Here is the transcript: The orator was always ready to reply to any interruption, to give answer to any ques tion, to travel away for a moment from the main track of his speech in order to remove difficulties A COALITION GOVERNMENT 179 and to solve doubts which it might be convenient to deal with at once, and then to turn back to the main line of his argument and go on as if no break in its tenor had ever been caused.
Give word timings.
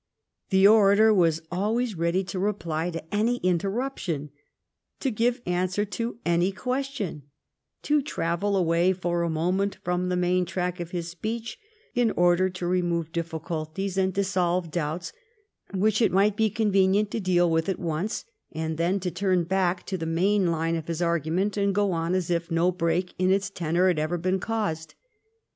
The 0.49 0.67
orator 0.67 1.13
was 1.13 1.43
always 1.51 1.93
ready 1.93 2.23
to 2.23 2.39
reply 2.39 2.89
to 2.89 3.03
any 3.13 3.37
interruption, 3.43 4.31
to 4.99 5.11
give 5.11 5.43
answer 5.45 5.85
to 5.85 6.17
any 6.25 6.51
ques 6.51 6.87
tion, 6.87 7.21
to 7.83 8.01
travel 8.01 8.57
away 8.57 8.93
for 8.93 9.21
a 9.21 9.29
moment 9.29 9.77
from 9.83 10.09
the 10.09 10.15
main 10.15 10.43
track 10.45 10.79
of 10.79 10.89
his 10.89 11.09
speech 11.09 11.59
in 11.93 12.09
order 12.17 12.49
to 12.49 12.65
remove 12.65 13.11
difficulties 13.11 13.95
A 13.99 14.01
COALITION 14.11 14.23
GOVERNMENT 14.31 14.73
179 14.73 14.87
and 14.87 15.03
to 15.05 15.11
solve 15.11 15.75
doubts 15.75 15.79
which 15.79 16.01
it 16.01 16.11
might 16.11 16.35
be 16.35 16.49
convenient 16.49 17.11
to 17.11 17.19
deal 17.19 17.47
with 17.51 17.69
at 17.69 17.77
once, 17.77 18.25
and 18.51 18.79
then 18.79 18.99
to 19.01 19.11
turn 19.11 19.43
back 19.43 19.85
to 19.85 19.99
the 19.99 20.07
main 20.07 20.47
line 20.47 20.75
of 20.75 20.87
his 20.87 21.03
argument 21.03 21.57
and 21.57 21.75
go 21.75 21.91
on 21.91 22.15
as 22.15 22.31
if 22.31 22.49
no 22.49 22.71
break 22.71 23.13
in 23.19 23.31
its 23.31 23.51
tenor 23.51 23.87
had 23.87 23.99
ever 23.99 24.17
been 24.17 24.39
caused. 24.39 24.95